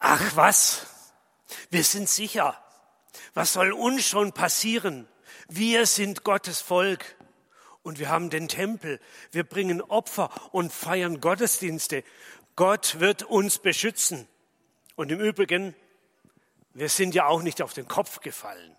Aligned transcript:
Ach 0.00 0.34
was, 0.34 0.86
wir 1.68 1.84
sind 1.84 2.08
sicher. 2.08 2.58
Was 3.34 3.52
soll 3.52 3.72
uns 3.72 4.06
schon 4.06 4.32
passieren? 4.32 5.06
Wir 5.48 5.84
sind 5.86 6.24
Gottes 6.24 6.60
Volk 6.60 7.16
und 7.82 7.98
wir 7.98 8.08
haben 8.08 8.30
den 8.30 8.48
Tempel. 8.48 8.98
Wir 9.30 9.44
bringen 9.44 9.82
Opfer 9.82 10.30
und 10.52 10.72
feiern 10.72 11.20
Gottesdienste. 11.20 12.02
Gott 12.56 12.98
wird 12.98 13.24
uns 13.24 13.58
beschützen. 13.58 14.26
Und 14.96 15.12
im 15.12 15.20
Übrigen, 15.20 15.74
wir 16.72 16.88
sind 16.88 17.14
ja 17.14 17.26
auch 17.26 17.42
nicht 17.42 17.62
auf 17.62 17.74
den 17.74 17.86
Kopf 17.86 18.20
gefallen. 18.20 18.76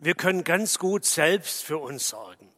Wir 0.00 0.14
können 0.14 0.44
ganz 0.44 0.78
gut 0.78 1.04
selbst 1.04 1.62
für 1.62 1.78
uns 1.78 2.08
sorgen. 2.08 2.52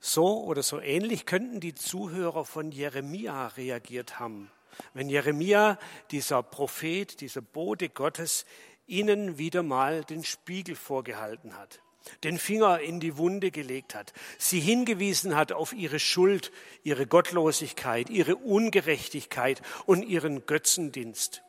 So 0.00 0.44
oder 0.44 0.62
so 0.62 0.80
ähnlich 0.80 1.24
könnten 1.24 1.60
die 1.60 1.74
Zuhörer 1.74 2.44
von 2.44 2.72
Jeremia 2.72 3.48
reagiert 3.48 4.18
haben, 4.18 4.50
wenn 4.92 5.08
Jeremia, 5.08 5.78
dieser 6.10 6.42
Prophet, 6.42 7.20
dieser 7.20 7.42
Bote 7.42 7.88
Gottes, 7.88 8.44
ihnen 8.86 9.38
wieder 9.38 9.62
mal 9.62 10.04
den 10.04 10.24
Spiegel 10.24 10.76
vorgehalten 10.76 11.56
hat, 11.56 11.80
den 12.22 12.38
Finger 12.38 12.80
in 12.80 13.00
die 13.00 13.16
Wunde 13.16 13.50
gelegt 13.50 13.94
hat, 13.94 14.12
sie 14.38 14.60
hingewiesen 14.60 15.36
hat 15.36 15.52
auf 15.52 15.72
ihre 15.72 15.98
Schuld, 15.98 16.52
ihre 16.82 17.06
Gottlosigkeit, 17.06 18.10
ihre 18.10 18.36
Ungerechtigkeit 18.36 19.62
und 19.86 20.02
ihren 20.02 20.46
Götzendienst. 20.46 21.42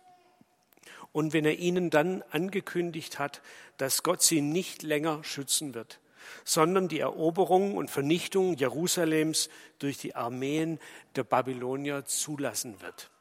Und 1.11 1.33
wenn 1.33 1.45
er 1.45 1.57
ihnen 1.57 1.89
dann 1.89 2.23
angekündigt 2.31 3.19
hat, 3.19 3.41
dass 3.77 4.03
Gott 4.03 4.21
sie 4.21 4.41
nicht 4.41 4.83
länger 4.83 5.23
schützen 5.23 5.73
wird, 5.73 5.99
sondern 6.44 6.88
die 6.88 6.99
Eroberung 6.99 7.77
und 7.77 7.91
Vernichtung 7.91 8.55
Jerusalems 8.55 9.49
durch 9.80 9.97
die 9.97 10.16
Armeen 10.16 10.80
der 11.16 11.23
Babylonier 11.23 12.05
zulassen 12.05 12.81
wird. 12.81 13.11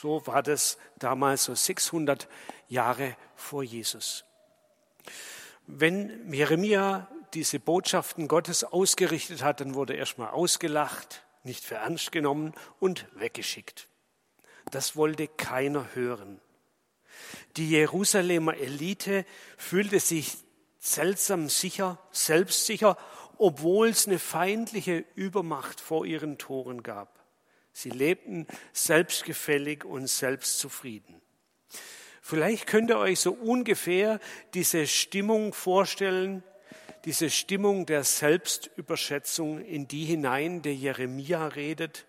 So 0.00 0.24
war 0.28 0.44
das 0.44 0.78
damals 0.96 1.42
so 1.42 1.56
600 1.56 2.28
Jahre 2.68 3.16
vor 3.34 3.64
Jesus. 3.64 4.24
Wenn 5.66 6.32
Jeremia 6.32 7.08
diese 7.34 7.58
Botschaften 7.58 8.28
Gottes 8.28 8.62
ausgerichtet 8.62 9.42
hat, 9.42 9.60
dann 9.60 9.74
wurde 9.74 9.94
er 9.94 9.98
erstmal 9.98 10.30
ausgelacht, 10.30 11.24
nicht 11.42 11.64
für 11.64 11.74
ernst 11.74 12.12
genommen 12.12 12.54
und 12.78 13.08
weggeschickt. 13.16 13.88
Das 14.70 14.94
wollte 14.94 15.26
keiner 15.26 15.92
hören. 15.94 16.40
Die 17.56 17.68
Jerusalemer 17.68 18.56
Elite 18.56 19.24
fühlte 19.56 19.98
sich 19.98 20.36
seltsam 20.78 21.48
sicher, 21.48 21.98
selbstsicher, 22.12 22.96
obwohl 23.36 23.88
es 23.88 24.06
eine 24.06 24.20
feindliche 24.20 25.04
Übermacht 25.16 25.80
vor 25.80 26.06
ihren 26.06 26.38
Toren 26.38 26.84
gab. 26.84 27.17
Sie 27.78 27.90
lebten 27.90 28.48
selbstgefällig 28.72 29.84
und 29.84 30.08
selbstzufrieden. 30.08 31.22
Vielleicht 32.20 32.66
könnt 32.66 32.90
ihr 32.90 32.98
euch 32.98 33.20
so 33.20 33.30
ungefähr 33.30 34.18
diese 34.52 34.88
Stimmung 34.88 35.52
vorstellen, 35.52 36.42
diese 37.04 37.30
Stimmung 37.30 37.86
der 37.86 38.02
Selbstüberschätzung, 38.02 39.64
in 39.64 39.86
die 39.86 40.06
hinein 40.06 40.60
der 40.60 40.74
Jeremia 40.74 41.46
redet 41.46 42.06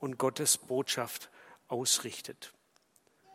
und 0.00 0.16
Gottes 0.16 0.56
Botschaft 0.56 1.28
ausrichtet. 1.68 2.54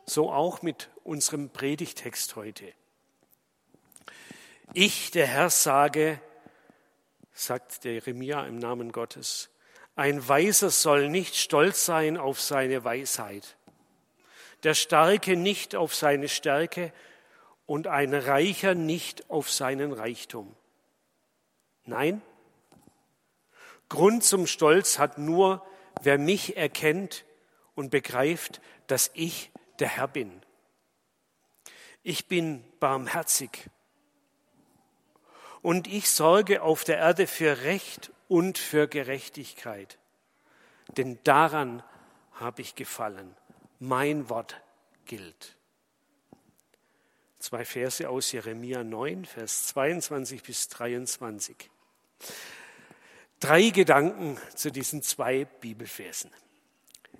So 0.08 0.32
auch 0.32 0.64
mit 0.64 0.90
unserem 1.04 1.52
Predigtext 1.52 2.36
heute. 2.36 2.74
Ich, 4.74 5.12
der 5.12 5.28
Herr, 5.28 5.52
sage, 5.52 6.20
sagt 7.34 7.84
der 7.84 7.94
Jeremia 7.94 8.48
im 8.48 8.58
Namen 8.58 8.92
Gottes, 8.92 9.52
ein 9.98 10.28
Weiser 10.28 10.70
soll 10.70 11.10
nicht 11.10 11.36
stolz 11.36 11.86
sein 11.86 12.18
auf 12.18 12.40
seine 12.40 12.84
Weisheit, 12.84 13.58
der 14.64 14.76
Starke 14.76 15.36
nicht 15.36 15.76
auf 15.76 15.96
seine 15.96 16.30
Stärke 16.30 16.94
und 17.66 17.88
ein 17.88 18.14
Reicher 18.14 18.76
nicht 18.76 19.30
auf 19.30 19.52
seinen 19.52 19.92
Reichtum. 19.92 20.56
Nein, 21.86 22.22
Grund 23.90 24.24
zum 24.24 24.48
Stolz 24.48 25.00
hat 25.00 25.18
nur, 25.18 25.66
wer 26.02 26.18
mich 26.18 26.58
erkennt 26.58 27.26
und 27.74 27.90
begreift, 27.90 28.62
dass 28.86 29.10
ich 29.14 29.52
der 29.80 29.88
Herr 29.88 30.08
bin. 30.08 30.42
Ich 32.04 32.28
bin 32.28 32.64
barmherzig 32.80 33.70
und 35.62 35.88
ich 35.88 36.10
sorge 36.10 36.62
auf 36.62 36.84
der 36.84 36.98
Erde 36.98 37.26
für 37.28 37.64
Recht 37.64 38.12
und 38.28 38.58
für 38.58 38.88
Gerechtigkeit. 38.88 39.98
Denn 40.96 41.20
daran 41.24 41.84
habe 42.34 42.62
ich 42.62 42.76
gefallen. 42.76 43.36
Mein 43.80 44.30
Wort 44.30 44.60
gilt. 45.06 45.56
Zwei 47.40 47.66
Verse 47.66 48.10
aus 48.10 48.32
Jeremia 48.32 48.84
9, 48.84 49.26
Vers 49.26 49.68
22 49.68 50.44
bis 50.44 50.68
23. 50.70 51.70
Drei 53.40 53.70
Gedanken 53.70 54.40
zu 54.56 54.72
diesen 54.72 55.04
zwei 55.04 55.46
Bibelversen. 55.46 56.32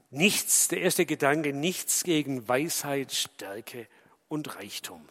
Nichts, 0.10 0.70
der 0.70 0.82
erste 0.82 1.06
Gedanke, 1.06 1.54
nichts 1.54 2.04
gegen 2.04 2.48
Weisheit, 2.48 3.12
Stärke 3.14 3.88
und 4.28 4.56
Reichtum. 4.56 5.08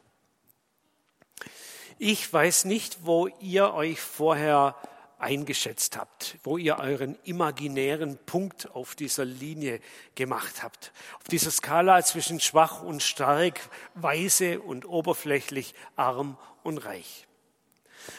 Ich 1.98 2.30
weiß 2.30 2.64
nicht, 2.64 3.06
wo 3.06 3.28
ihr 3.40 3.72
euch 3.74 4.00
vorher 4.00 4.74
eingeschätzt 5.18 5.96
habt, 5.96 6.38
wo 6.44 6.58
ihr 6.58 6.78
euren 6.78 7.18
imaginären 7.24 8.18
Punkt 8.26 8.70
auf 8.72 8.94
dieser 8.94 9.24
Linie 9.24 9.80
gemacht 10.14 10.62
habt. 10.62 10.92
Auf 11.18 11.24
dieser 11.24 11.50
Skala 11.50 12.02
zwischen 12.02 12.40
schwach 12.40 12.82
und 12.82 13.02
stark, 13.02 13.60
weise 13.94 14.60
und 14.60 14.84
oberflächlich, 14.84 15.74
arm 15.96 16.36
und 16.62 16.78
reich. 16.78 17.26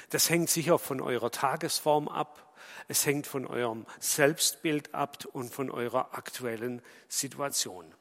Das 0.10 0.30
hängt 0.30 0.50
sicher 0.50 0.80
von 0.80 1.02
eurer 1.02 1.32
Tagesform 1.32 2.08
ab. 2.08 2.56
Es 2.88 3.06
hängt 3.06 3.28
von 3.28 3.46
eurem 3.46 3.86
Selbstbild 4.00 4.96
ab 4.96 5.26
und 5.34 5.54
von 5.54 5.70
eurer 5.70 6.14
aktuellen 6.18 6.82
Situation. 7.10 7.94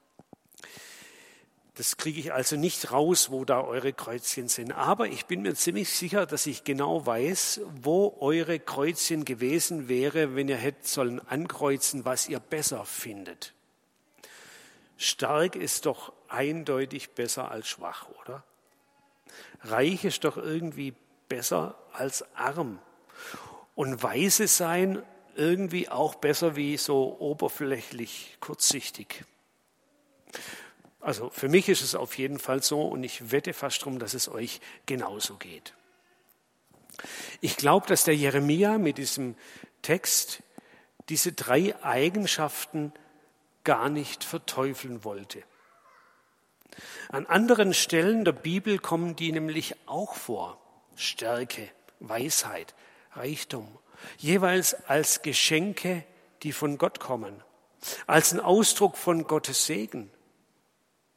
Das 1.76 1.98
kriege 1.98 2.18
ich 2.18 2.32
also 2.32 2.56
nicht 2.56 2.90
raus, 2.90 3.30
wo 3.30 3.44
da 3.44 3.60
eure 3.60 3.92
Kreuzchen 3.92 4.48
sind. 4.48 4.72
Aber 4.72 5.08
ich 5.08 5.26
bin 5.26 5.42
mir 5.42 5.54
ziemlich 5.54 5.90
sicher, 5.90 6.24
dass 6.24 6.46
ich 6.46 6.64
genau 6.64 7.04
weiß, 7.04 7.60
wo 7.82 8.16
eure 8.18 8.58
Kreuzchen 8.58 9.26
gewesen 9.26 9.86
wäre, 9.86 10.34
wenn 10.34 10.48
ihr 10.48 10.56
hättet 10.56 10.86
sollen 10.86 11.20
ankreuzen, 11.28 12.06
was 12.06 12.30
ihr 12.30 12.40
besser 12.40 12.86
findet. 12.86 13.52
Stark 14.96 15.54
ist 15.54 15.84
doch 15.84 16.14
eindeutig 16.28 17.10
besser 17.10 17.50
als 17.50 17.68
schwach, 17.68 18.08
oder? 18.22 18.42
Reich 19.60 20.02
ist 20.06 20.24
doch 20.24 20.38
irgendwie 20.38 20.94
besser 21.28 21.76
als 21.92 22.24
arm. 22.34 22.78
Und 23.74 24.02
weise 24.02 24.48
sein 24.48 25.02
irgendwie 25.34 25.90
auch 25.90 26.14
besser 26.14 26.56
wie 26.56 26.78
so 26.78 27.18
oberflächlich 27.18 28.38
kurzsichtig. 28.40 29.26
Also 31.06 31.30
für 31.30 31.48
mich 31.48 31.68
ist 31.68 31.82
es 31.82 31.94
auf 31.94 32.18
jeden 32.18 32.40
Fall 32.40 32.64
so 32.64 32.82
und 32.82 33.04
ich 33.04 33.30
wette 33.30 33.52
fast 33.52 33.80
darum, 33.82 34.00
dass 34.00 34.12
es 34.12 34.28
euch 34.28 34.60
genauso 34.86 35.36
geht. 35.36 35.72
Ich 37.40 37.56
glaube, 37.56 37.86
dass 37.86 38.02
der 38.02 38.16
Jeremia 38.16 38.76
mit 38.76 38.98
diesem 38.98 39.36
Text 39.82 40.42
diese 41.08 41.30
drei 41.30 41.80
Eigenschaften 41.84 42.92
gar 43.62 43.88
nicht 43.88 44.24
verteufeln 44.24 45.04
wollte. 45.04 45.44
An 47.10 47.26
anderen 47.26 47.72
Stellen 47.72 48.24
der 48.24 48.32
Bibel 48.32 48.80
kommen 48.80 49.14
die 49.14 49.30
nämlich 49.30 49.76
auch 49.86 50.16
vor. 50.16 50.60
Stärke, 50.96 51.70
Weisheit, 52.00 52.74
Reichtum, 53.12 53.68
jeweils 54.18 54.74
als 54.88 55.22
Geschenke, 55.22 56.04
die 56.42 56.50
von 56.50 56.78
Gott 56.78 56.98
kommen, 56.98 57.44
als 58.08 58.32
ein 58.32 58.40
Ausdruck 58.40 58.96
von 58.96 59.28
Gottes 59.28 59.66
Segen 59.66 60.10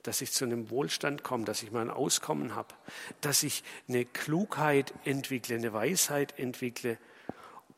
dass 0.03 0.21
ich 0.21 0.31
zu 0.31 0.45
einem 0.45 0.69
Wohlstand 0.69 1.23
komme, 1.23 1.45
dass 1.45 1.63
ich 1.63 1.71
mal 1.71 1.81
ein 1.81 1.89
Auskommen 1.89 2.55
habe, 2.55 2.73
dass 3.21 3.43
ich 3.43 3.63
eine 3.87 4.05
Klugheit 4.05 4.93
entwickle, 5.03 5.55
eine 5.55 5.73
Weisheit 5.73 6.39
entwickle 6.39 6.97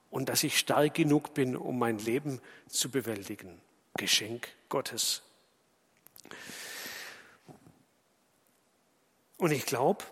und 0.10 0.30
dass 0.30 0.44
ich 0.44 0.60
stark 0.60 0.94
genug 0.94 1.34
bin, 1.34 1.56
um 1.56 1.80
mein 1.80 1.98
Leben 1.98 2.40
zu 2.68 2.92
bewältigen. 2.92 3.60
Geschenk 3.98 4.50
Gottes. 4.70 5.24
Und 9.38 9.52
ich 9.52 9.66
glaube, 9.66 10.06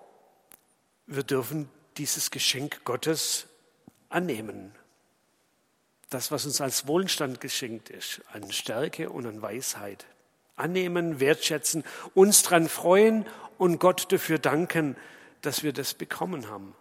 wir 1.05 1.23
dürfen 1.23 1.69
dieses 1.97 2.31
Geschenk 2.31 2.83
Gottes 2.83 3.47
annehmen. 4.09 4.73
Das, 6.09 6.31
was 6.31 6.45
uns 6.45 6.59
als 6.61 6.87
Wohlstand 6.87 7.39
geschenkt 7.39 7.89
ist, 7.89 8.21
an 8.31 8.51
Stärke 8.51 9.11
und 9.11 9.27
an 9.27 9.41
Weisheit 9.41 10.07
annehmen, 10.59 11.19
wertschätzen, 11.19 11.83
uns 12.13 12.43
dran 12.43 12.69
freuen 12.69 13.25
und 13.57 13.79
Gott 13.79 14.11
dafür 14.11 14.39
danken, 14.39 14.95
dass 15.41 15.63
wir 15.63 15.73
das 15.73 15.93
bekommen 15.93 16.49
haben. 16.49 16.75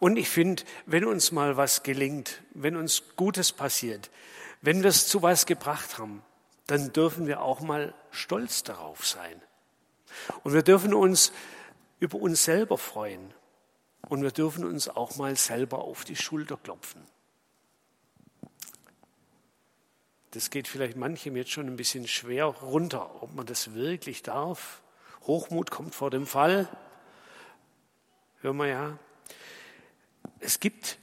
Und 0.00 0.16
ich 0.16 0.28
finde, 0.28 0.64
wenn 0.86 1.04
uns 1.04 1.30
mal 1.30 1.56
was 1.56 1.82
gelingt, 1.82 2.42
wenn 2.54 2.76
uns 2.76 3.04
Gutes 3.16 3.52
passiert, 3.52 4.10
wenn 4.60 4.82
wir 4.82 4.90
es 4.90 5.06
zu 5.06 5.22
was 5.22 5.46
gebracht 5.46 5.98
haben, 5.98 6.22
dann 6.66 6.92
dürfen 6.92 7.26
wir 7.26 7.42
auch 7.42 7.60
mal 7.60 7.94
stolz 8.10 8.62
darauf 8.62 9.06
sein. 9.06 9.40
Und 10.42 10.54
wir 10.54 10.62
dürfen 10.62 10.94
uns 10.94 11.32
über 12.00 12.18
uns 12.18 12.44
selber 12.44 12.78
freuen. 12.78 13.32
Und 14.08 14.22
wir 14.22 14.32
dürfen 14.32 14.64
uns 14.64 14.88
auch 14.88 15.16
mal 15.16 15.36
selber 15.36 15.78
auf 15.78 16.04
die 16.04 16.16
Schulter 16.16 16.56
klopfen. 16.56 17.02
Das 20.32 20.48
geht 20.48 20.66
vielleicht 20.66 20.96
manchem 20.96 21.36
jetzt 21.36 21.50
schon 21.50 21.66
ein 21.66 21.76
bisschen 21.76 22.08
schwer 22.08 22.46
runter, 22.46 23.22
ob 23.22 23.34
man 23.34 23.44
das 23.44 23.74
wirklich 23.74 24.22
darf. 24.22 24.80
Hochmut 25.26 25.70
kommt 25.70 25.94
vor 25.94 26.10
dem 26.10 26.26
Fall. 26.26 26.68
Hören 28.40 28.56
wir 28.56 28.66
ja. 28.66 28.98
Es 30.40 30.58
gibt 30.58 30.98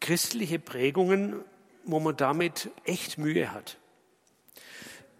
christliche 0.00 0.60
Prägungen, 0.60 1.44
wo 1.84 1.98
man 1.98 2.16
damit 2.16 2.70
echt 2.84 3.18
Mühe 3.18 3.50
hat. 3.50 3.76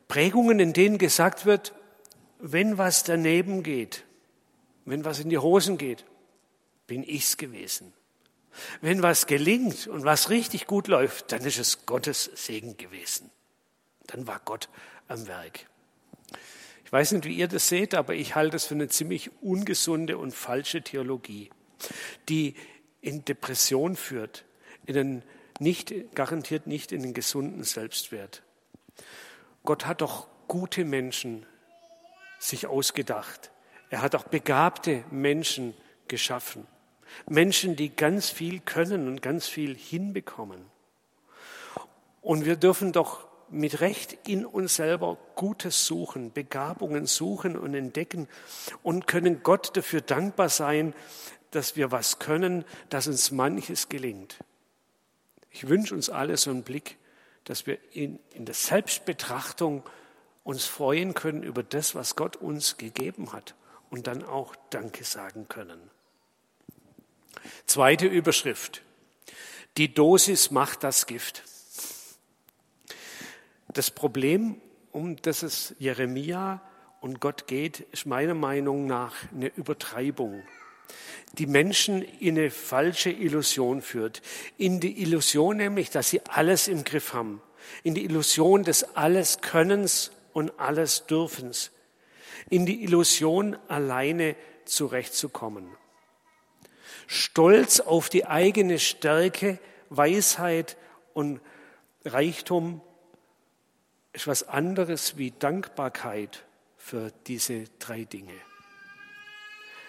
Prägungen, 0.06 0.60
in 0.60 0.72
denen 0.72 0.98
gesagt 0.98 1.44
wird, 1.44 1.74
wenn 2.38 2.78
was 2.78 3.02
daneben 3.02 3.64
geht, 3.64 4.04
wenn 4.84 5.04
was 5.04 5.18
in 5.18 5.28
die 5.28 5.38
Hosen 5.38 5.76
geht, 5.76 6.04
bin 6.86 7.02
ich's 7.02 7.36
gewesen. 7.36 7.92
Wenn 8.80 9.02
was 9.02 9.26
gelingt 9.26 9.88
und 9.88 10.04
was 10.04 10.30
richtig 10.30 10.68
gut 10.68 10.86
läuft, 10.86 11.32
dann 11.32 11.44
ist 11.44 11.58
es 11.58 11.84
Gottes 11.84 12.30
Segen 12.34 12.76
gewesen. 12.76 13.30
Dann 14.10 14.26
war 14.26 14.40
Gott 14.44 14.68
am 15.08 15.26
Werk. 15.26 15.66
Ich 16.84 16.92
weiß 16.92 17.12
nicht, 17.12 17.24
wie 17.24 17.36
ihr 17.36 17.46
das 17.46 17.68
seht, 17.68 17.94
aber 17.94 18.14
ich 18.14 18.34
halte 18.34 18.56
es 18.56 18.66
für 18.66 18.74
eine 18.74 18.88
ziemlich 18.88 19.30
ungesunde 19.42 20.18
und 20.18 20.34
falsche 20.34 20.82
Theologie, 20.82 21.50
die 22.28 22.54
in 23.00 23.24
Depression 23.24 23.94
führt, 23.94 24.44
in 24.86 24.98
einen 24.98 25.22
nicht, 25.60 25.94
garantiert 26.14 26.66
nicht 26.66 26.90
in 26.90 27.02
den 27.02 27.14
gesunden 27.14 27.62
Selbstwert. 27.62 28.42
Gott 29.62 29.86
hat 29.86 30.00
doch 30.00 30.26
gute 30.48 30.84
Menschen 30.84 31.46
sich 32.40 32.66
ausgedacht. 32.66 33.52
Er 33.90 34.02
hat 34.02 34.14
auch 34.16 34.24
begabte 34.24 35.04
Menschen 35.10 35.74
geschaffen. 36.08 36.66
Menschen, 37.28 37.76
die 37.76 37.94
ganz 37.94 38.30
viel 38.30 38.60
können 38.60 39.06
und 39.06 39.22
ganz 39.22 39.46
viel 39.46 39.76
hinbekommen. 39.76 40.64
Und 42.20 42.44
wir 42.46 42.56
dürfen 42.56 42.92
doch 42.92 43.29
mit 43.50 43.80
Recht 43.80 44.16
in 44.26 44.46
uns 44.46 44.76
selber 44.76 45.18
Gutes 45.34 45.86
suchen, 45.86 46.32
Begabungen 46.32 47.06
suchen 47.06 47.56
und 47.56 47.74
entdecken 47.74 48.28
und 48.82 49.06
können 49.06 49.42
Gott 49.42 49.76
dafür 49.76 50.00
dankbar 50.00 50.48
sein, 50.48 50.94
dass 51.50 51.76
wir 51.76 51.90
was 51.90 52.18
können, 52.18 52.64
dass 52.88 53.06
uns 53.06 53.30
manches 53.30 53.88
gelingt. 53.88 54.38
Ich 55.50 55.68
wünsche 55.68 55.94
uns 55.94 56.10
alle 56.10 56.36
so 56.36 56.50
einen 56.50 56.62
Blick, 56.62 56.96
dass 57.44 57.66
wir 57.66 57.78
in, 57.92 58.20
in 58.34 58.44
der 58.44 58.54
Selbstbetrachtung 58.54 59.82
uns 60.44 60.64
freuen 60.64 61.14
können 61.14 61.42
über 61.42 61.62
das, 61.62 61.94
was 61.94 62.16
Gott 62.16 62.36
uns 62.36 62.76
gegeben 62.76 63.32
hat 63.32 63.54
und 63.90 64.06
dann 64.06 64.24
auch 64.24 64.54
Danke 64.70 65.04
sagen 65.04 65.48
können. 65.48 65.90
Zweite 67.66 68.06
Überschrift. 68.06 68.82
Die 69.76 69.92
Dosis 69.92 70.50
macht 70.50 70.84
das 70.84 71.06
Gift. 71.06 71.42
Das 73.72 73.90
Problem, 73.90 74.60
um 74.92 75.16
das 75.16 75.42
es 75.42 75.74
Jeremia 75.78 76.60
und 77.00 77.20
Gott 77.20 77.46
geht, 77.46 77.80
ist 77.92 78.06
meiner 78.06 78.34
Meinung 78.34 78.86
nach 78.86 79.14
eine 79.32 79.48
Übertreibung 79.48 80.42
die 81.38 81.46
Menschen 81.46 82.02
in 82.02 82.38
eine 82.38 82.50
falsche 82.50 83.10
Illusion 83.10 83.82
führt. 83.82 84.22
In 84.58 84.80
die 84.80 85.02
Illusion 85.02 85.56
nämlich, 85.56 85.90
dass 85.90 86.10
sie 86.10 86.20
alles 86.26 86.68
im 86.68 86.84
Griff 86.84 87.12
haben. 87.12 87.40
In 87.82 87.94
die 87.94 88.04
Illusion 88.04 88.64
des 88.64 88.96
Alleskönnens 88.96 90.10
und 90.32 90.58
alles 90.58 91.06
Dürfens. 91.06 91.70
In 92.48 92.66
die 92.66 92.82
Illusion, 92.82 93.56
alleine 93.68 94.34
zurechtzukommen. 94.64 95.68
Stolz 97.06 97.80
auf 97.80 98.08
die 98.08 98.26
eigene 98.26 98.78
Stärke, 98.78 99.58
Weisheit 99.88 100.76
und 101.12 101.40
Reichtum 102.04 102.80
ist 104.12 104.26
was 104.26 104.48
anderes 104.48 105.16
wie 105.16 105.30
Dankbarkeit 105.30 106.44
für 106.76 107.12
diese 107.26 107.64
drei 107.78 108.04
Dinge. 108.04 108.34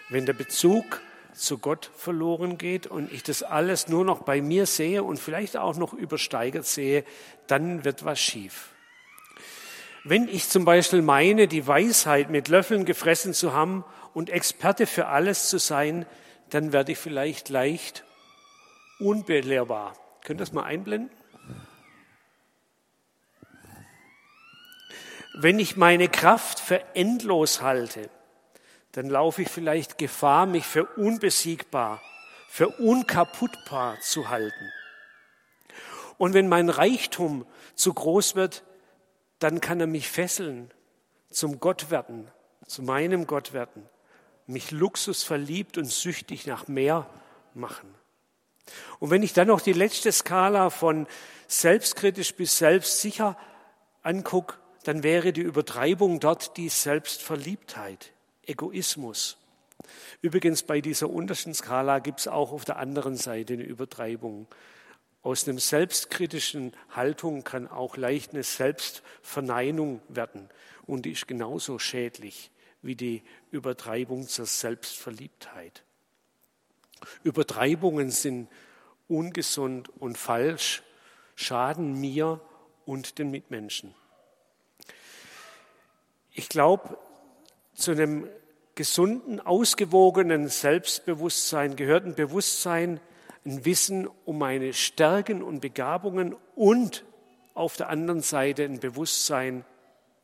Wenn 0.10 0.26
der 0.26 0.34
Bezug 0.34 1.02
zu 1.34 1.58
Gott 1.58 1.90
verloren 1.96 2.58
geht 2.58 2.88
und 2.88 3.12
ich 3.12 3.24
das 3.24 3.44
alles 3.44 3.88
nur 3.88 4.04
noch 4.04 4.24
bei 4.24 4.42
mir 4.42 4.66
sehe 4.66 5.04
und 5.04 5.18
vielleicht 5.18 5.58
auch 5.58 5.78
noch 5.78 5.94
übersteigert 5.94 6.66
sehe, 6.66 7.06
dann 7.48 7.86
wird 7.86 8.04
was 8.04 8.20
schief. 8.20 8.70
Wenn 10.04 10.28
ich 10.28 10.50
zum 10.50 10.66
Beispiel 10.66 11.02
meine, 11.02 11.48
die 11.48 11.66
Weisheit 11.66 12.30
mit 12.30 12.48
Löffeln 12.48 12.86
gefressen 12.86 13.34
zu 13.34 13.54
haben 13.54 13.86
und 14.14 14.30
Experte 14.30 14.88
für 14.88 15.08
alles 15.08 15.48
zu 15.48 15.60
sein, 15.60 16.06
dann 16.50 16.74
werde 16.74 16.92
ich 16.92 16.98
vielleicht 16.98 17.50
leicht 17.50 18.04
unbelehrbar. 19.00 19.94
Könnt 20.24 20.40
ihr 20.42 20.46
das 20.46 20.54
mal 20.54 20.64
einblenden? 20.64 21.10
Wenn 25.34 25.60
ich 25.60 25.78
meine 25.78 26.10
Kraft 26.10 26.60
für 26.60 26.82
endlos 26.94 27.62
halte, 27.62 28.10
dann 28.92 29.10
laufe 29.10 29.44
ich 29.44 29.50
vielleicht 29.50 29.98
Gefahr, 29.98 30.46
mich 30.46 30.66
für 30.66 30.86
unbesiegbar, 30.86 32.02
für 32.50 32.68
unkaputtbar 32.68 34.00
zu 34.02 34.30
halten. 34.30 34.72
Und 36.18 36.34
wenn 36.34 36.50
mein 36.50 36.70
Reichtum 36.70 37.46
zu 37.76 37.94
groß 37.94 38.36
wird, 38.36 38.64
dann 39.40 39.62
kann 39.62 39.80
er 39.80 39.88
mich 39.88 40.10
fesseln, 40.10 40.70
zum 41.30 41.60
Gott 41.60 41.90
werden, 41.90 42.30
zu 42.68 42.84
meinem 42.84 43.26
Gott 43.26 43.54
werden, 43.54 43.90
mich 44.46 44.72
luxusverliebt 44.72 45.78
und 45.78 45.86
süchtig 45.86 46.46
nach 46.46 46.68
mehr 46.68 47.10
machen. 47.54 47.96
Und 49.00 49.10
wenn 49.10 49.24
ich 49.24 49.34
dann 49.34 49.48
noch 49.48 49.62
die 49.62 49.74
letzte 49.74 50.12
Skala 50.12 50.70
von 50.70 51.08
selbstkritisch 51.48 52.36
bis 52.36 52.58
selbstsicher 52.58 53.38
angucke, 54.04 54.56
dann 54.84 55.04
wäre 55.04 55.34
die 55.34 55.42
Übertreibung 55.42 56.20
dort 56.20 56.58
die 56.58 56.70
Selbstverliebtheit. 56.70 58.14
Egoismus. 58.46 59.38
Übrigens, 60.22 60.64
bei 60.64 60.82
dieser 60.82 61.10
untersten 61.10 61.54
Skala 61.54 62.00
gibt 62.00 62.22
es 62.22 62.28
auch 62.28 62.52
auf 62.52 62.66
der 62.66 62.78
anderen 62.78 63.16
Seite 63.16 63.54
eine 63.54 63.64
Übertreibung. 63.64 64.48
Aus 65.24 65.48
einer 65.48 65.60
selbstkritischen 65.60 66.74
Haltung 66.90 67.44
kann 67.44 67.68
auch 67.68 67.98
leicht 67.98 68.34
eine 68.34 68.44
Selbstverneinung 68.44 70.02
werden. 70.10 70.50
Und 70.88 71.06
die 71.06 71.12
ist 71.12 71.28
genauso 71.28 71.78
schädlich 71.78 72.52
wie 72.82 72.96
die 72.96 73.24
Übertreibung 73.52 74.28
zur 74.28 74.48
Selbstverliebtheit. 74.48 75.84
Übertreibungen 77.24 78.10
sind 78.10 78.50
ungesund 79.08 79.90
und 80.00 80.18
falsch, 80.18 80.82
schaden 81.36 82.00
mir 82.00 82.40
und 82.86 83.20
den 83.20 83.30
Mitmenschen. 83.30 83.94
Ich 86.34 86.50
glaube, 86.50 86.98
zu 87.74 87.92
einem 87.92 88.28
gesunden, 88.76 89.40
ausgewogenen 89.40 90.48
Selbstbewusstsein 90.48 91.76
gehört 91.76 92.06
ein 92.06 92.16
Bewusstsein, 92.16 93.00
ein 93.46 93.66
Wissen 93.66 94.08
um 94.26 94.38
meine 94.38 94.74
Stärken 94.74 95.44
und 95.44 95.60
Begabungen 95.60 96.36
und 96.56 97.06
auf 97.54 97.76
der 97.76 97.90
anderen 97.90 98.22
Seite 98.22 98.64
ein 98.64 98.80
Bewusstsein 98.80 99.66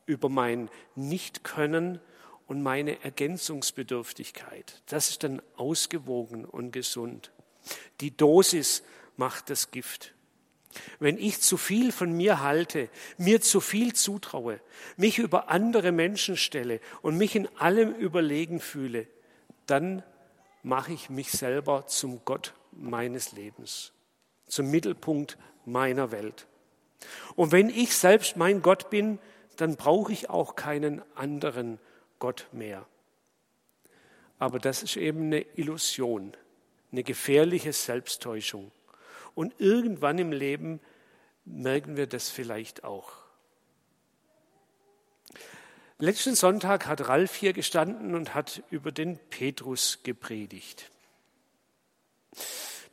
über 0.06 0.28
mein 0.28 0.70
Nichtkönnen 0.94 2.00
und 2.46 2.62
meine 2.62 3.04
Ergänzungsbedürftigkeit. 3.04 4.82
Das 4.86 5.10
ist 5.10 5.24
dann 5.24 5.42
ausgewogen 5.56 6.46
und 6.46 6.72
gesund. 6.72 7.32
Die 8.00 8.16
Dosis 8.16 8.82
macht 9.16 9.50
das 9.50 9.70
Gift. 9.70 10.14
Wenn 10.98 11.18
ich 11.18 11.40
zu 11.40 11.56
viel 11.56 11.92
von 11.92 12.12
mir 12.12 12.40
halte, 12.42 12.88
mir 13.16 13.40
zu 13.40 13.60
viel 13.60 13.94
zutraue, 13.94 14.60
mich 14.96 15.18
über 15.18 15.48
andere 15.48 15.92
Menschen 15.92 16.36
stelle 16.36 16.80
und 17.02 17.16
mich 17.16 17.34
in 17.34 17.48
allem 17.56 17.94
überlegen 17.94 18.60
fühle, 18.60 19.06
dann 19.66 20.02
mache 20.62 20.92
ich 20.92 21.08
mich 21.08 21.30
selber 21.30 21.86
zum 21.86 22.20
Gott 22.24 22.54
meines 22.72 23.32
Lebens, 23.32 23.92
zum 24.46 24.70
Mittelpunkt 24.70 25.38
meiner 25.64 26.10
Welt. 26.10 26.46
Und 27.36 27.52
wenn 27.52 27.68
ich 27.70 27.94
selbst 27.94 28.36
mein 28.36 28.62
Gott 28.62 28.90
bin, 28.90 29.18
dann 29.56 29.76
brauche 29.76 30.12
ich 30.12 30.30
auch 30.30 30.56
keinen 30.56 31.02
anderen 31.14 31.78
Gott 32.18 32.46
mehr. 32.52 32.86
Aber 34.38 34.58
das 34.58 34.82
ist 34.82 34.96
eben 34.96 35.26
eine 35.26 35.40
Illusion, 35.56 36.36
eine 36.92 37.02
gefährliche 37.02 37.72
Selbsttäuschung. 37.72 38.70
Und 39.34 39.54
irgendwann 39.58 40.18
im 40.18 40.32
Leben 40.32 40.80
merken 41.44 41.96
wir 41.96 42.06
das 42.06 42.28
vielleicht 42.28 42.84
auch. 42.84 43.12
Letzten 45.98 46.36
Sonntag 46.36 46.86
hat 46.86 47.08
Ralf 47.08 47.34
hier 47.34 47.52
gestanden 47.52 48.14
und 48.14 48.34
hat 48.34 48.62
über 48.70 48.92
den 48.92 49.18
Petrus 49.30 50.00
gepredigt. 50.04 50.90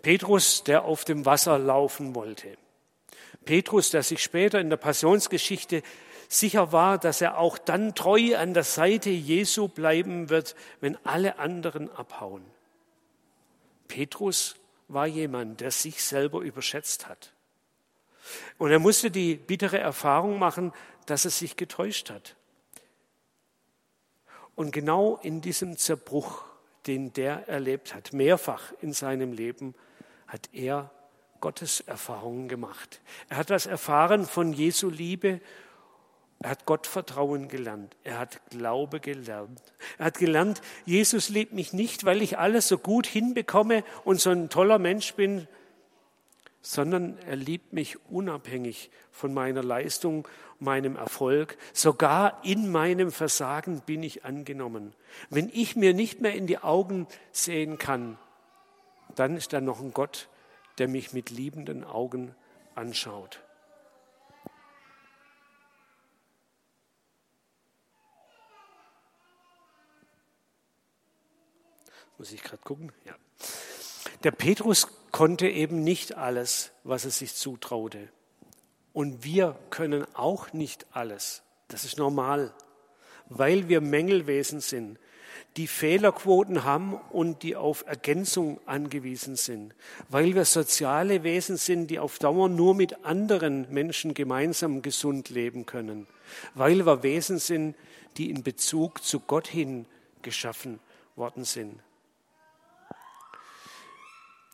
Petrus, 0.02 0.64
der 0.64 0.86
auf 0.86 1.06
dem 1.06 1.26
Wasser 1.26 1.60
laufen 1.60 2.16
wollte. 2.16 2.58
Petrus, 3.44 3.92
der 3.92 4.02
sich 4.02 4.24
später 4.24 4.60
in 4.60 4.72
der 4.72 4.78
Passionsgeschichte 4.78 5.84
sicher 6.28 6.72
war, 6.72 6.98
dass 6.98 7.22
er 7.22 7.38
auch 7.38 7.58
dann 7.58 7.94
treu 7.94 8.36
an 8.38 8.54
der 8.54 8.64
Seite 8.64 9.12
Jesu 9.12 9.68
bleiben 9.68 10.30
wird, 10.30 10.56
wenn 10.82 10.98
alle 11.06 11.38
anderen 11.38 11.92
abhauen. 11.92 12.44
Petrus 13.88 14.56
war 14.88 15.08
jemand, 15.08 15.62
der 15.62 15.72
sich 15.72 16.04
selber 16.04 16.42
überschätzt 16.42 17.08
hat. 17.08 17.34
Und 18.58 18.72
er 18.72 18.80
musste 18.80 19.12
die 19.12 19.36
bittere 19.36 19.78
Erfahrung 19.78 20.40
machen, 20.40 20.74
dass 21.06 21.26
er 21.26 21.32
sich 21.32 21.56
getäuscht 21.56 22.10
hat. 22.10 22.36
Und 24.56 24.72
genau 24.72 25.18
in 25.22 25.42
diesem 25.42 25.78
Zerbruch, 25.78 26.46
den 26.88 27.14
der 27.14 27.48
erlebt 27.48 27.94
hat, 27.94 28.14
mehrfach 28.14 28.72
in 28.82 28.94
seinem 28.94 29.34
Leben, 29.34 29.76
hat 30.28 30.50
er 30.54 30.92
Gottes 31.42 31.82
Erfahrungen 31.82 32.48
gemacht. 32.48 33.02
Er 33.30 33.38
hat 33.38 33.50
das 33.50 33.66
erfahren 33.66 34.26
von 34.26 34.54
Jesu 34.54 34.90
Liebe. 34.90 35.42
Er 36.40 36.52
hat 36.52 36.66
Gottvertrauen 36.66 37.48
gelernt. 37.48 37.96
Er 38.04 38.20
hat 38.20 38.40
Glaube 38.50 39.00
gelernt. 39.00 39.62
Er 39.98 40.06
hat 40.06 40.18
gelernt, 40.18 40.62
Jesus 40.86 41.30
liebt 41.30 41.54
mich 41.54 41.74
nicht, 41.74 42.06
weil 42.06 42.22
ich 42.22 42.38
alles 42.38 42.68
so 42.68 42.78
gut 42.78 43.08
hinbekomme 43.08 43.84
und 44.04 44.22
so 44.22 44.30
ein 44.30 44.50
toller 44.50 44.78
Mensch 44.78 45.14
bin, 45.16 45.48
sondern 46.62 47.18
er 47.28 47.36
liebt 47.36 47.74
mich 47.74 47.98
unabhängig 48.10 48.90
von 49.12 49.34
meiner 49.34 49.64
Leistung, 49.64 50.28
meinem 50.60 50.96
Erfolg. 50.96 51.58
Sogar 51.74 52.40
in 52.44 52.72
meinem 52.72 53.12
Versagen 53.12 53.82
bin 53.82 54.04
ich 54.04 54.26
angenommen. 54.26 54.94
Wenn 55.30 55.50
ich 55.54 55.76
mir 55.76 55.94
nicht 55.94 56.22
mehr 56.22 56.34
in 56.34 56.48
die 56.48 56.58
Augen 56.58 57.08
sehen 57.32 57.78
kann, 57.78 58.18
dann 59.16 59.38
ist 59.38 59.54
da 59.54 59.62
noch 59.62 59.80
ein 59.80 59.94
Gott, 59.94 60.28
der 60.78 60.88
mich 60.88 61.14
mit 61.14 61.30
liebenden 61.30 61.84
Augen 61.84 62.36
anschaut. 62.74 63.45
Muss 72.18 72.32
ich 72.32 72.44
gerade 72.44 72.62
gucken? 72.64 72.92
Ja. 73.06 73.16
Der 74.24 74.32
Petrus 74.32 74.88
konnte 75.12 75.48
eben 75.48 75.84
nicht 75.84 76.16
alles, 76.16 76.72
was 76.84 77.06
er 77.06 77.12
sich 77.12 77.36
zutraute. 77.36 78.10
Und 78.94 79.24
wir 79.24 79.58
können 79.70 80.06
auch 80.14 80.54
nicht 80.54 80.86
alles. 80.92 81.44
Das 81.68 81.84
ist 81.84 81.98
normal, 81.98 82.54
weil 83.28 83.68
wir 83.68 83.82
Mängelwesen 83.82 84.62
sind, 84.62 85.00
die 85.58 85.68
Fehlerquoten 85.68 86.64
haben 86.64 86.96
und 87.12 87.44
die 87.44 87.56
auf 87.56 87.86
Ergänzung 87.88 88.60
angewiesen 88.66 89.36
sind, 89.36 89.74
weil 90.10 90.36
wir 90.36 90.46
soziale 90.46 91.24
Wesen 91.24 91.58
sind, 91.58 91.88
die 91.88 92.00
auf 92.00 92.20
Dauer 92.20 92.50
nur 92.50 92.76
mit 92.76 93.06
anderen 93.06 93.72
Menschen 93.72 94.14
gemeinsam 94.14 94.82
gesund 94.82 95.30
leben 95.30 95.66
können, 95.66 96.08
weil 96.54 96.86
wir 96.86 97.04
Wesen 97.04 97.40
sind, 97.40 97.76
die 98.18 98.30
in 98.30 98.44
Bezug 98.44 99.04
zu 99.04 99.20
Gott 99.20 99.48
hin 99.48 99.86
geschaffen 100.22 100.80
worden 101.16 101.46
sind. 101.46 101.80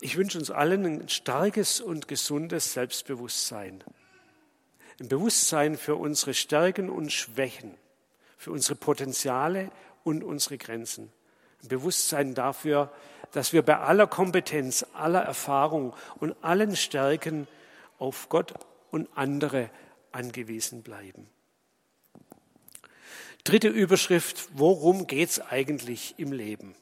Ich 0.04 0.18
wünsche 0.18 0.40
uns 0.40 0.50
allen 0.50 0.84
ein 0.84 1.10
starkes 1.10 1.80
und 1.80 2.08
gesundes 2.08 2.74
Selbstbewusstsein. 2.74 3.84
Ein 5.00 5.08
Bewusstsein 5.08 5.78
für 5.78 5.96
unsere 5.96 6.34
Stärken 6.34 6.90
und 6.90 7.12
Schwächen, 7.12 7.76
für 8.36 8.52
unsere 8.52 8.76
Potenziale 8.76 9.70
und 10.04 10.24
unsere 10.24 10.58
Grenzen. 10.58 11.12
Ein 11.62 11.68
Bewusstsein 11.68 12.34
dafür, 12.34 12.92
dass 13.32 13.54
wir 13.54 13.62
bei 13.62 13.78
aller 13.78 14.08
Kompetenz, 14.08 14.84
aller 14.94 15.22
Erfahrung 15.22 15.96
und 16.20 16.36
allen 16.42 16.76
Stärken 16.76 17.48
auf 18.00 18.28
Gott 18.28 18.56
und 18.90 19.08
andere 19.14 19.70
angewiesen 20.12 20.82
bleiben. 20.82 21.30
Dritte 23.44 23.68
Überschrift, 23.68 24.50
worum 24.54 25.06
geht 25.06 25.30
es 25.30 25.40
eigentlich 25.40 26.16
im 26.18 26.32
Leben? 26.32 26.76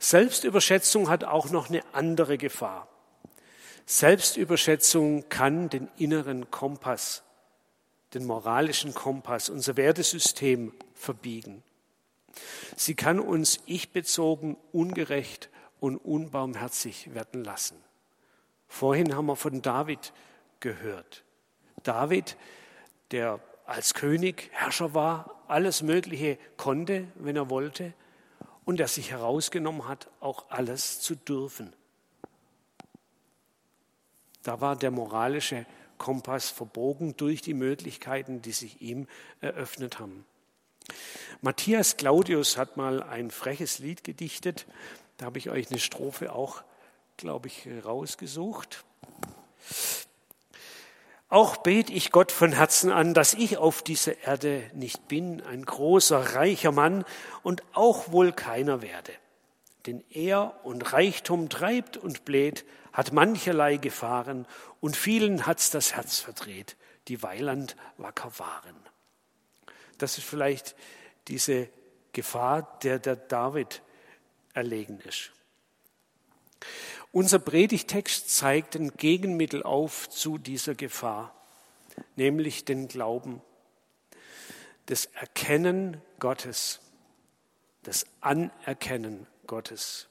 Selbstüberschätzung 0.00 1.10
hat 1.10 1.24
auch 1.24 1.50
noch 1.50 1.68
eine 1.68 1.82
andere 1.92 2.38
Gefahr. 2.38 2.88
Selbstüberschätzung 3.84 5.28
kann 5.28 5.68
den 5.68 5.88
inneren 5.98 6.50
Kompass, 6.50 7.22
den 8.14 8.24
moralischen 8.24 8.94
Kompass, 8.94 9.50
unser 9.50 9.76
Wertesystem 9.76 10.72
verbiegen. 10.94 11.62
Sie 12.76 12.94
kann 12.94 13.20
uns 13.20 13.60
ich-bezogen, 13.66 14.56
ungerecht 14.72 15.50
und 15.80 15.98
unbarmherzig 15.98 17.14
werden 17.14 17.44
lassen. 17.44 17.76
Vorhin 18.68 19.14
haben 19.14 19.26
wir 19.26 19.36
von 19.36 19.60
David 19.60 20.14
gehört. 20.60 21.24
David, 21.82 22.38
der 23.10 23.38
als 23.66 23.92
König 23.92 24.48
Herrscher 24.52 24.94
war, 24.94 25.42
alles 25.46 25.82
Mögliche 25.82 26.38
konnte, 26.56 27.06
wenn 27.16 27.36
er 27.36 27.50
wollte, 27.50 27.92
und 28.70 28.76
der 28.76 28.86
sich 28.86 29.10
herausgenommen 29.10 29.88
hat, 29.88 30.06
auch 30.20 30.48
alles 30.48 31.00
zu 31.00 31.16
dürfen. 31.16 31.72
Da 34.44 34.60
war 34.60 34.76
der 34.76 34.92
moralische 34.92 35.66
Kompass 35.98 36.50
verbogen 36.50 37.16
durch 37.16 37.42
die 37.42 37.52
Möglichkeiten, 37.52 38.42
die 38.42 38.52
sich 38.52 38.80
ihm 38.80 39.08
eröffnet 39.40 39.98
haben. 39.98 40.24
Matthias 41.40 41.96
Claudius 41.96 42.56
hat 42.56 42.76
mal 42.76 43.02
ein 43.02 43.32
freches 43.32 43.80
Lied 43.80 44.04
gedichtet. 44.04 44.68
Da 45.16 45.26
habe 45.26 45.38
ich 45.38 45.50
euch 45.50 45.68
eine 45.68 45.80
Strophe 45.80 46.32
auch, 46.32 46.62
glaube 47.16 47.48
ich, 47.48 47.66
rausgesucht. 47.84 48.84
Auch 51.30 51.58
bet 51.58 51.90
ich 51.90 52.10
Gott 52.10 52.32
von 52.32 52.50
Herzen 52.50 52.90
an, 52.90 53.14
dass 53.14 53.34
ich 53.34 53.56
auf 53.56 53.82
dieser 53.82 54.18
Erde 54.24 54.68
nicht 54.74 55.06
bin, 55.06 55.40
ein 55.42 55.64
großer, 55.64 56.34
reicher 56.34 56.72
Mann 56.72 57.04
und 57.44 57.62
auch 57.72 58.10
wohl 58.10 58.32
keiner 58.32 58.82
werde. 58.82 59.12
Denn 59.86 60.02
er 60.10 60.58
und 60.64 60.92
Reichtum 60.92 61.48
treibt 61.48 61.96
und 61.96 62.24
bläht, 62.24 62.66
hat 62.92 63.12
mancherlei 63.12 63.76
Gefahren 63.76 64.44
und 64.80 64.96
vielen 64.96 65.46
hat's 65.46 65.70
das 65.70 65.94
Herz 65.94 66.18
verdreht, 66.18 66.76
die 67.06 67.22
Weiland 67.22 67.76
wacker 67.96 68.32
waren. 68.38 68.76
Das 69.98 70.18
ist 70.18 70.26
vielleicht 70.26 70.74
diese 71.28 71.68
Gefahr, 72.12 72.78
der 72.82 72.98
der 72.98 73.14
David 73.14 73.82
erlegen 74.52 75.00
ist. 75.06 75.30
Unser 77.12 77.40
Predigtext 77.40 78.30
zeigt 78.30 78.76
ein 78.76 78.96
Gegenmittel 78.96 79.64
auf 79.64 80.08
zu 80.08 80.38
dieser 80.38 80.76
Gefahr, 80.76 81.34
nämlich 82.14 82.64
den 82.64 82.86
Glauben, 82.86 83.42
das 84.86 85.06
Erkennen 85.06 86.00
Gottes, 86.20 86.80
das 87.82 88.06
Anerkennen 88.20 89.26
Gottes. 89.48 90.06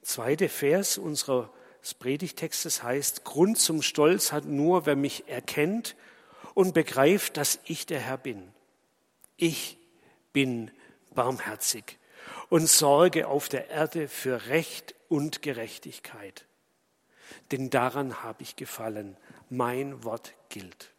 Zweite 0.00 0.48
Vers 0.48 0.96
unseres 0.96 1.48
Predigtextes 1.98 2.82
heißt, 2.82 3.24
Grund 3.24 3.58
zum 3.58 3.82
Stolz 3.82 4.32
hat 4.32 4.46
nur, 4.46 4.86
wer 4.86 4.96
mich 4.96 5.28
erkennt 5.28 5.96
und 6.54 6.72
begreift, 6.72 7.36
dass 7.36 7.60
ich 7.64 7.84
der 7.84 8.00
Herr 8.00 8.16
bin. 8.16 8.54
Ich 9.36 9.76
bin 10.32 10.70
barmherzig 11.14 11.98
und 12.48 12.68
sorge 12.68 13.28
auf 13.28 13.50
der 13.50 13.68
Erde 13.68 14.08
für 14.08 14.46
Recht 14.46 14.94
und 15.10 15.42
Gerechtigkeit. 15.42 16.46
Denn 17.50 17.68
daran 17.68 18.22
habe 18.22 18.42
ich 18.42 18.56
gefallen. 18.56 19.16
Mein 19.50 20.04
Wort 20.04 20.34
gilt. 20.48 20.92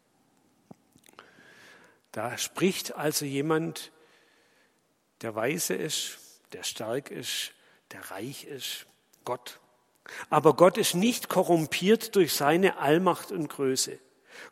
Da 2.12 2.36
spricht 2.36 2.94
also 2.94 3.24
jemand, 3.24 3.90
der 5.22 5.34
weise 5.34 5.74
ist, 5.74 6.18
der 6.52 6.62
stark 6.62 7.10
ist, 7.10 7.52
der 7.90 8.10
reich 8.10 8.44
ist, 8.44 8.86
Gott. 9.24 9.60
Aber 10.28 10.54
Gott 10.54 10.76
ist 10.76 10.94
nicht 10.94 11.28
korrumpiert 11.28 12.14
durch 12.14 12.34
seine 12.34 12.76
Allmacht 12.78 13.32
und 13.32 13.48
Größe. 13.48 13.98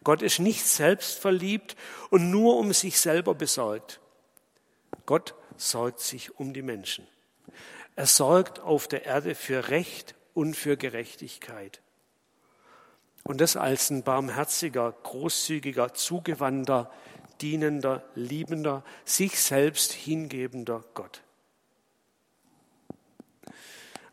Gott 0.05 0.23
ist 0.23 0.39
nicht 0.39 0.65
selbstverliebt 0.65 1.77
und 2.09 2.31
nur 2.31 2.57
um 2.57 2.73
sich 2.73 2.99
selber 2.99 3.35
besorgt. 3.35 4.01
Gott 5.05 5.35
sorgt 5.57 6.01
sich 6.01 6.39
um 6.39 6.55
die 6.55 6.63
Menschen. 6.63 7.07
Er 8.01 8.07
sorgt 8.07 8.61
auf 8.61 8.89
der 8.89 9.05
Erde 9.05 9.35
für 9.35 9.69
Recht 9.69 10.15
und 10.33 10.55
für 10.55 10.79
Gerechtigkeit. 10.79 11.83
Und 13.25 13.43
das 13.43 13.57
als 13.57 13.91
ein 13.91 14.05
barmherziger, 14.05 14.91
großzügiger, 15.03 15.93
zugewandter, 15.93 16.91
dienender, 17.43 18.03
liebender, 18.15 18.85
sich 19.05 19.39
selbst 19.39 19.93
hingebender 19.93 20.83
Gott. 20.95 21.21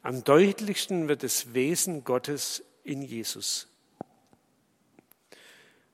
Am 0.01 0.21
deutlichsten 0.25 1.07
wird 1.07 1.23
das 1.23 1.53
Wesen 1.53 2.03
Gottes 2.03 2.65
in 2.83 3.01
Jesus. 3.01 3.69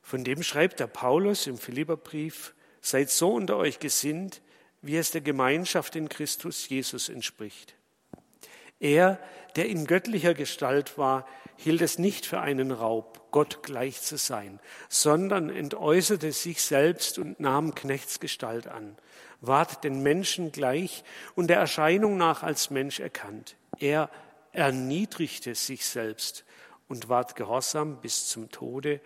Von 0.01 0.23
dem 0.23 0.41
schreibt 0.41 0.79
der 0.79 0.88
Paulus 0.88 1.45
im 1.45 1.59
Philipperbrief, 1.59 2.55
seid 2.81 3.12
so 3.12 3.35
unter 3.35 3.57
euch 3.57 3.77
gesinnt, 3.77 4.41
wie 4.81 4.97
es 4.97 5.12
der 5.12 5.21
Gemeinschaft 5.21 5.95
in 5.95 6.09
Christus 6.09 6.67
Jesus 6.67 7.07
entspricht. 7.07 7.75
Er, 8.83 9.17
der 9.55 9.69
in 9.69 9.85
göttlicher 9.87 10.33
Gestalt 10.33 10.97
war, 10.97 11.25
hielt 11.55 11.81
es 11.81 11.99
nicht 11.99 12.25
für 12.25 12.41
einen 12.41 12.69
Raub, 12.69 13.31
Gott 13.31 13.63
gleich 13.63 14.01
zu 14.01 14.17
sein, 14.17 14.59
sondern 14.89 15.49
entäußerte 15.49 16.33
sich 16.33 16.61
selbst 16.61 17.17
und 17.17 17.39
nahm 17.39 17.75
Knechtsgestalt 17.75 18.67
an, 18.67 18.97
ward 19.39 19.85
den 19.85 20.03
Menschen 20.03 20.51
gleich 20.51 21.05
und 21.33 21.47
der 21.47 21.59
Erscheinung 21.59 22.17
nach 22.17 22.43
als 22.43 22.71
Mensch 22.71 22.99
erkannt. 22.99 23.55
Er 23.79 24.09
erniedrigte 24.51 25.55
sich 25.55 25.85
selbst 25.85 26.43
und 26.89 27.07
ward 27.07 27.37
gehorsam 27.37 28.01
bis 28.01 28.27
zum 28.27 28.51
Tode, 28.51 28.99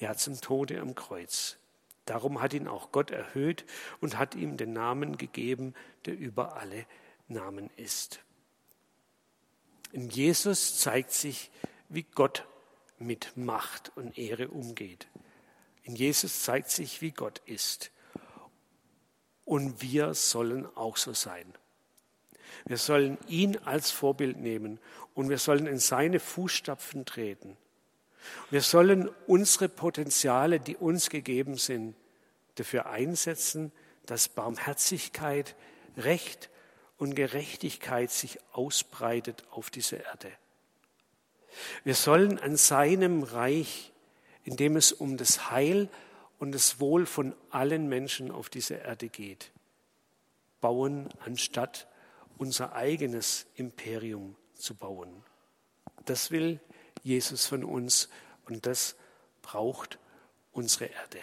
ja 0.00 0.16
zum 0.16 0.40
Tode 0.40 0.80
am 0.80 0.96
Kreuz. 0.96 1.56
Darum 2.04 2.42
hat 2.42 2.52
ihn 2.52 2.66
auch 2.66 2.90
Gott 2.90 3.12
erhöht 3.12 3.64
und 4.00 4.18
hat 4.18 4.34
ihm 4.34 4.56
den 4.56 4.72
Namen 4.72 5.18
gegeben, 5.18 5.74
der 6.06 6.18
über 6.18 6.56
alle 6.56 6.84
Namen 7.28 7.70
ist. 7.76 8.24
In 9.92 10.08
Jesus 10.08 10.78
zeigt 10.78 11.12
sich, 11.12 11.50
wie 11.88 12.04
Gott 12.04 12.46
mit 12.98 13.36
Macht 13.36 13.92
und 13.96 14.16
Ehre 14.18 14.48
umgeht. 14.48 15.08
In 15.82 15.96
Jesus 15.96 16.42
zeigt 16.42 16.70
sich, 16.70 17.00
wie 17.00 17.10
Gott 17.10 17.40
ist. 17.46 17.90
Und 19.44 19.82
wir 19.82 20.14
sollen 20.14 20.66
auch 20.76 20.96
so 20.96 21.12
sein. 21.12 21.52
Wir 22.66 22.76
sollen 22.76 23.18
ihn 23.26 23.56
als 23.58 23.90
Vorbild 23.90 24.38
nehmen 24.38 24.78
und 25.14 25.28
wir 25.28 25.38
sollen 25.38 25.66
in 25.66 25.78
seine 25.78 26.20
Fußstapfen 26.20 27.06
treten. 27.06 27.56
Wir 28.50 28.60
sollen 28.60 29.08
unsere 29.26 29.68
Potenziale, 29.68 30.60
die 30.60 30.76
uns 30.76 31.08
gegeben 31.08 31.56
sind, 31.56 31.96
dafür 32.56 32.86
einsetzen, 32.86 33.72
dass 34.06 34.28
Barmherzigkeit, 34.28 35.56
Recht 35.96 36.50
und 37.00 37.14
Gerechtigkeit 37.14 38.10
sich 38.10 38.38
ausbreitet 38.52 39.42
auf 39.50 39.70
dieser 39.70 40.04
Erde. 40.04 40.30
Wir 41.82 41.94
sollen 41.94 42.38
an 42.38 42.56
seinem 42.56 43.22
Reich, 43.22 43.90
in 44.44 44.56
dem 44.56 44.76
es 44.76 44.92
um 44.92 45.16
das 45.16 45.50
Heil 45.50 45.88
und 46.38 46.52
das 46.52 46.78
Wohl 46.78 47.06
von 47.06 47.34
allen 47.50 47.88
Menschen 47.88 48.30
auf 48.30 48.50
dieser 48.50 48.82
Erde 48.82 49.08
geht, 49.08 49.50
bauen, 50.60 51.08
anstatt 51.24 51.88
unser 52.36 52.74
eigenes 52.74 53.46
Imperium 53.54 54.36
zu 54.54 54.74
bauen. 54.74 55.24
Das 56.04 56.30
will 56.30 56.60
Jesus 57.02 57.46
von 57.46 57.64
uns 57.64 58.10
und 58.44 58.66
das 58.66 58.94
braucht 59.40 59.98
unsere 60.52 60.84
Erde. 60.84 61.20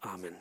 Amen. 0.00 0.36